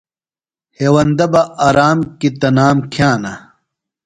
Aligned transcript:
ہیوندہ 0.77 1.25
بہ 1.33 1.41
آرام 1.67 1.99
کیۡ 2.19 2.33
تنام 2.39 2.77
کِھیانہ۔ 2.91 3.33